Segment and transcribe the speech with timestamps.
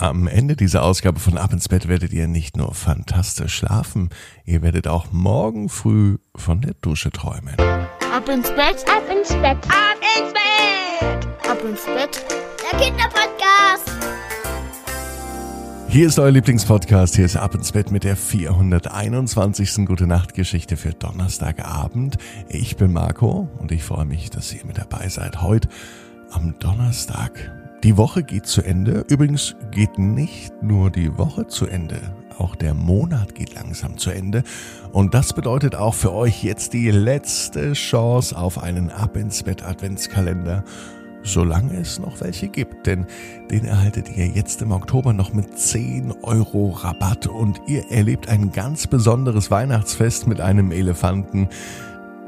[0.00, 4.10] Am Ende dieser Ausgabe von Ab ins Bett werdet ihr nicht nur fantastisch schlafen,
[4.44, 7.56] ihr werdet auch morgen früh von der Dusche träumen.
[7.58, 12.24] Ab ins Bett, ab ins Bett, ab ins Bett, ab ins Bett.
[12.70, 13.90] Der Kinderpodcast.
[15.88, 17.16] Hier ist euer Lieblingspodcast.
[17.16, 19.84] Hier ist Ab ins Bett mit der 421.
[19.84, 22.18] Gute Nacht Geschichte für Donnerstagabend.
[22.48, 25.42] Ich bin Marco und ich freue mich, dass ihr mit dabei seid.
[25.42, 25.68] Heute
[26.30, 27.67] am Donnerstag.
[27.84, 29.04] Die Woche geht zu Ende.
[29.08, 32.00] Übrigens geht nicht nur die Woche zu Ende,
[32.36, 34.42] auch der Monat geht langsam zu Ende.
[34.92, 39.62] Und das bedeutet auch für euch jetzt die letzte Chance auf einen Ab ins Bett
[39.62, 40.64] Adventskalender,
[41.22, 42.88] solange es noch welche gibt.
[42.88, 43.06] Denn
[43.48, 48.50] den erhaltet ihr jetzt im Oktober noch mit 10 Euro Rabatt und ihr erlebt ein
[48.50, 51.48] ganz besonderes Weihnachtsfest mit einem Elefanten,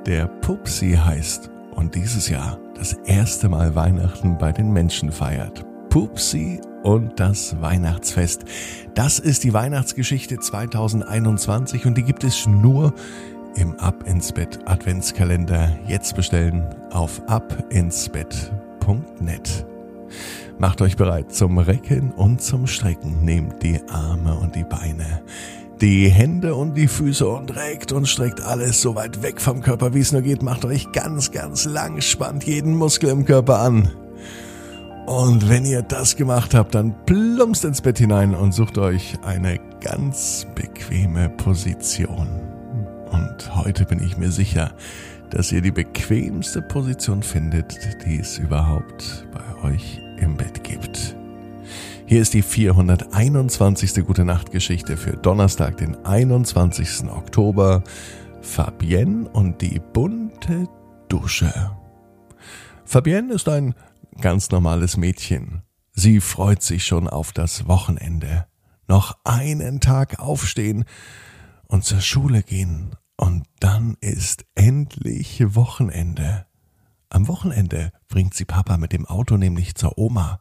[0.06, 5.66] der Pupsi heißt und dieses Jahr das erste Mal Weihnachten bei den Menschen feiert.
[5.90, 8.46] Pupsi und das Weihnachtsfest.
[8.94, 12.94] Das ist die Weihnachtsgeschichte 2021 und die gibt es nur
[13.54, 15.78] im Ab ins Bett Adventskalender.
[15.86, 19.66] Jetzt bestellen auf abinsbett.net.
[20.58, 23.26] Macht euch bereit zum Recken und zum Strecken.
[23.26, 25.20] Nehmt die Arme und die Beine
[25.80, 29.94] die Hände und die Füße und regt und streckt alles so weit weg vom Körper,
[29.94, 30.42] wie es nur geht.
[30.42, 33.90] Macht euch ganz, ganz lang, spannt jeden Muskel im Körper an.
[35.06, 39.58] Und wenn ihr das gemacht habt, dann plumpst ins Bett hinein und sucht euch eine
[39.80, 42.28] ganz bequeme Position.
[43.10, 44.72] Und heute bin ich mir sicher,
[45.30, 51.16] dass ihr die bequemste Position findet, die es überhaupt bei euch im Bett gibt.
[52.06, 54.04] Hier ist die 421.
[54.04, 57.08] Gute Nacht Geschichte für Donnerstag, den 21.
[57.10, 57.84] Oktober.
[58.42, 60.68] Fabienne und die bunte
[61.08, 61.70] Dusche.
[62.84, 63.74] Fabienne ist ein
[64.20, 65.62] ganz normales Mädchen.
[65.92, 68.46] Sie freut sich schon auf das Wochenende.
[68.88, 70.84] Noch einen Tag aufstehen
[71.66, 72.96] und zur Schule gehen.
[73.16, 76.46] Und dann ist endlich Wochenende.
[77.10, 80.40] Am Wochenende bringt sie Papa mit dem Auto nämlich zur Oma.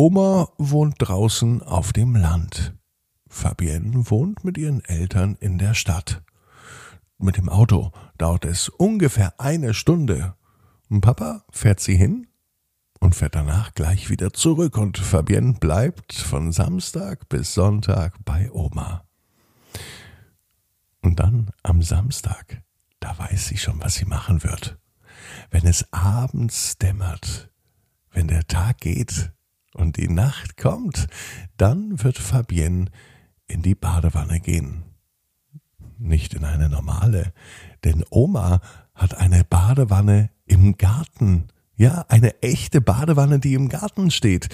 [0.00, 2.72] Oma wohnt draußen auf dem Land.
[3.26, 6.22] Fabienne wohnt mit ihren Eltern in der Stadt.
[7.18, 10.36] Mit dem Auto dauert es ungefähr eine Stunde.
[11.00, 12.28] Papa fährt sie hin
[13.00, 19.04] und fährt danach gleich wieder zurück und Fabienne bleibt von Samstag bis Sonntag bei Oma.
[21.02, 22.62] Und dann am Samstag,
[23.00, 24.78] da weiß sie schon, was sie machen wird.
[25.50, 27.50] Wenn es abends dämmert,
[28.12, 29.32] wenn der Tag geht,
[29.78, 31.06] und die Nacht kommt,
[31.56, 32.86] dann wird Fabienne
[33.46, 34.84] in die Badewanne gehen.
[35.98, 37.32] Nicht in eine normale,
[37.84, 38.60] denn Oma
[38.94, 41.48] hat eine Badewanne im Garten.
[41.76, 44.48] Ja, eine echte Badewanne, die im Garten steht.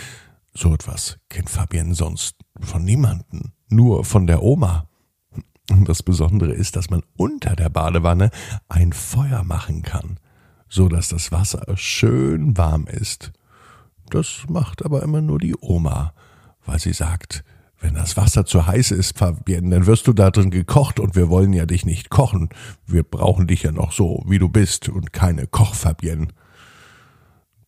[0.53, 4.89] So etwas kennt Fabienne sonst von niemanden, nur von der Oma.
[5.71, 8.31] Und das Besondere ist, dass man unter der Badewanne
[8.69, 10.21] ein Feuer machen kann,
[10.69, 13.33] so dass das Wasser schön warm ist.
[14.11, 16.13] Das macht aber immer nur die Oma,
[16.65, 17.45] weil sie sagt,
[17.81, 21.29] wenn das Wasser zu heiß ist, Fabienne, dann wirst du da drin gekocht und wir
[21.29, 22.49] wollen ja dich nicht kochen.
[22.87, 26.29] Wir brauchen dich ja noch so, wie du bist und keine Koch-Fabienne.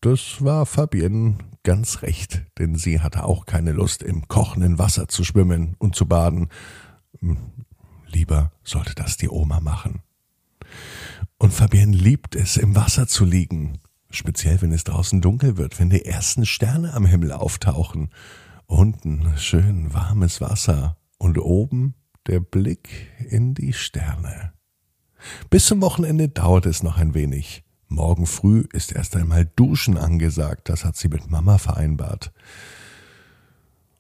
[0.01, 5.25] Das war Fabienne ganz recht, denn sie hatte auch keine Lust, im kochenden Wasser zu
[5.25, 6.49] schwimmen und zu baden.
[7.21, 7.37] Hm,
[8.07, 10.01] lieber sollte das die Oma machen.
[11.39, 13.81] Und Fabienne liebt es, im Wasser zu liegen.
[14.17, 18.09] Speziell, wenn es draußen dunkel wird, wenn die ersten Sterne am Himmel auftauchen.
[18.65, 21.95] Unten schön warmes Wasser und oben
[22.27, 24.55] der Blick in die Sterne.
[25.51, 27.63] Bis zum Wochenende dauert es noch ein wenig.
[27.89, 32.33] Morgen früh ist erst einmal Duschen angesagt, das hat sie mit Mama vereinbart.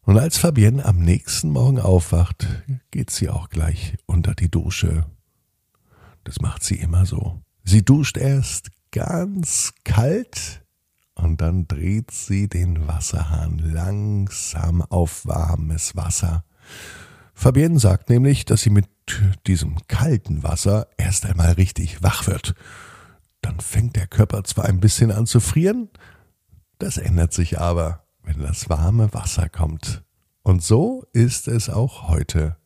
[0.00, 5.04] Und als Fabienne am nächsten Morgen aufwacht, geht sie auch gleich unter die Dusche.
[6.25, 7.43] Das macht sie immer so.
[7.65, 10.64] Sie duscht erst ganz kalt
[11.16, 16.44] und dann dreht sie den Wasserhahn langsam auf warmes Wasser.
[17.34, 18.86] Fabienne sagt nämlich, dass sie mit
[19.47, 22.54] diesem kalten Wasser erst einmal richtig wach wird.
[23.42, 25.91] Dann fängt der Körper zwar ein bisschen an zu frieren,
[26.78, 30.04] das ändert sich aber, wenn das warme Wasser kommt.
[30.42, 32.56] Und so ist es auch heute.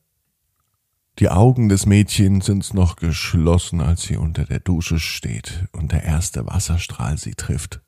[1.21, 6.03] Die Augen des Mädchens sind noch geschlossen, als sie unter der Dusche steht und der
[6.03, 7.83] erste Wasserstrahl sie trifft.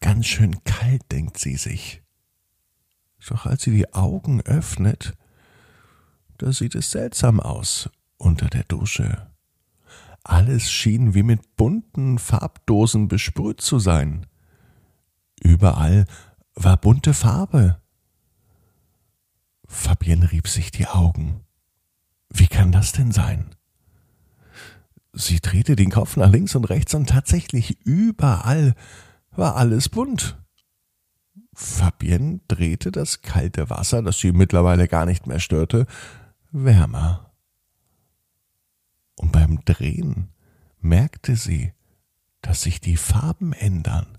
[0.00, 2.02] Ganz schön kalt, denkt sie sich.
[3.26, 5.14] Doch als sie die Augen öffnet,
[6.36, 7.88] da sieht es seltsam aus
[8.18, 9.26] unter der Dusche.
[10.22, 14.26] Alles schien wie mit bunten Farbdosen besprüht zu sein.
[15.40, 16.04] Überall
[16.54, 17.80] war bunte Farbe.
[19.66, 21.45] Fabienne rieb sich die Augen.
[22.38, 23.54] Wie kann das denn sein?
[25.14, 28.74] Sie drehte den Kopf nach links und rechts und tatsächlich überall
[29.30, 30.36] war alles bunt.
[31.54, 35.86] Fabienne drehte das kalte Wasser, das sie mittlerweile gar nicht mehr störte,
[36.52, 37.32] wärmer.
[39.14, 40.28] Und beim Drehen
[40.78, 41.72] merkte sie,
[42.42, 44.18] dass sich die Farben ändern.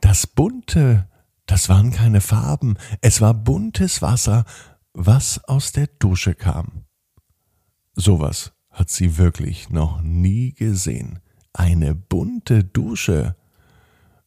[0.00, 1.10] Das Bunte,
[1.44, 4.46] das waren keine Farben, es war buntes Wasser,
[4.94, 6.86] was aus der Dusche kam.
[7.94, 11.20] Sowas hat sie wirklich noch nie gesehen.
[11.52, 13.36] Eine bunte Dusche.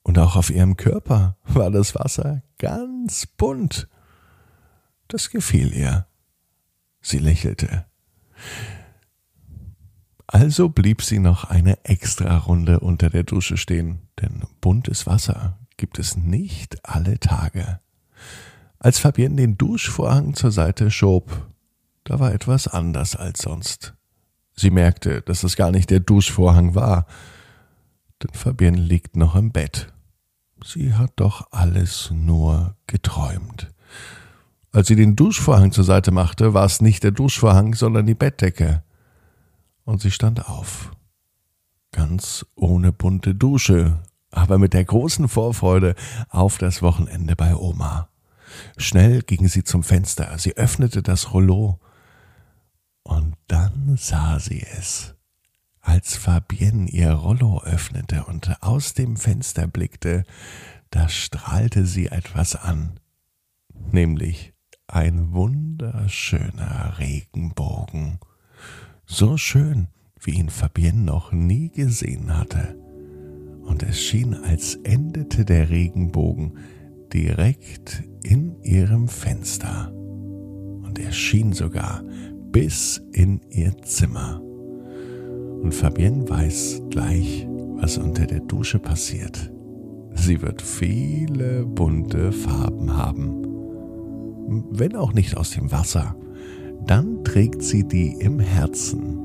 [0.04, 3.88] Und auch auf ihrem Körper war das Wasser ganz bunt.
[5.10, 6.08] Das gefiel ihr.
[7.02, 7.86] Sie lächelte.
[10.28, 16.18] Also blieb sie noch eine Extra-Runde unter der Dusche stehen, denn buntes Wasser gibt es
[16.18, 17.80] nicht alle Tage.
[18.80, 21.48] Als Fabienne den Duschvorhang zur Seite schob,
[22.08, 23.94] da war etwas anders als sonst.
[24.56, 27.06] Sie merkte, dass es gar nicht der Duschvorhang war,
[28.24, 29.94] denn Fabienne liegt noch im Bett.
[30.64, 33.74] Sie hat doch alles nur geträumt.
[34.72, 38.84] Als sie den Duschvorhang zur Seite machte, war es nicht der Duschvorhang, sondern die Bettdecke.
[39.84, 40.92] Und sie stand auf.
[41.92, 44.00] Ganz ohne bunte Dusche,
[44.32, 45.94] aber mit der großen Vorfreude
[46.30, 48.08] auf das Wochenende bei Oma.
[48.78, 51.82] Schnell ging sie zum Fenster, sie öffnete das Rollo
[53.08, 55.16] und dann sah sie es.
[55.82, 60.26] Als Fabienne ihr Rollo öffnete und aus dem Fenster blickte,
[60.90, 63.00] da strahlte sie etwas an,
[63.92, 64.54] nämlich
[64.88, 68.20] ein wunderschöner Regenbogen,
[69.06, 69.88] so schön,
[70.22, 72.76] wie ihn Fabienne noch nie gesehen hatte.
[73.64, 76.58] Und es schien, als endete der Regenbogen
[77.14, 79.92] direkt in ihrem Fenster.
[79.94, 82.04] Und er schien sogar
[82.52, 84.42] bis in ihr Zimmer.
[85.62, 89.52] Und Fabienne weiß gleich, was unter der Dusche passiert.
[90.14, 93.44] Sie wird viele bunte Farben haben.
[94.72, 96.16] Wenn auch nicht aus dem Wasser,
[96.86, 99.20] dann trägt sie die im Herzen.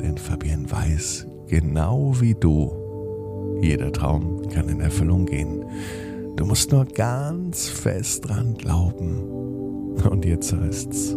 [0.00, 2.72] Denn Fabienne weiß, genau wie du,
[3.60, 5.64] jeder Traum kann in Erfüllung gehen.
[6.36, 9.20] Du musst nur ganz fest dran glauben.
[10.10, 11.16] Und jetzt heißt's